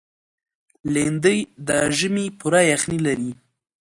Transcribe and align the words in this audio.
لېندۍ 0.93 1.39
د 1.67 1.69
ژمي 1.97 2.25
پوره 2.39 2.61
یخني 2.71 2.99
لري. 3.07 3.31